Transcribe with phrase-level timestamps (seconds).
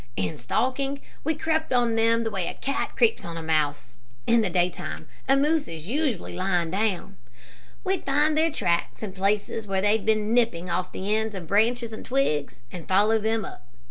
[0.15, 3.93] "In stalking, we crept on them the way a cat creeps on a mouse.
[4.25, 7.17] In the daytime a moose is usually lying down.
[7.83, 11.93] We'd find their tracks and places where they'd been nipping off the ends of branches
[11.93, 13.67] and twigs, and follow them up.